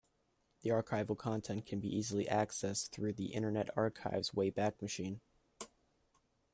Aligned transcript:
The 0.63 0.71
archival 0.71 1.15
content 1.15 1.67
can 1.67 1.79
be 1.79 1.95
easily 1.95 2.25
accessed 2.25 2.89
through 2.89 3.13
the 3.13 3.33
Internet 3.33 3.69
Archive's 3.77 4.33
Wayback 4.33 4.81
Machine. 4.81 5.21